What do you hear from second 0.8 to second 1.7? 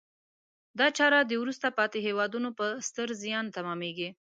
چاره د وروسته